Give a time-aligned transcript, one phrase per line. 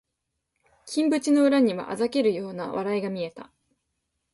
[0.87, 3.51] 金縁の裏には嘲るような笑いが見えた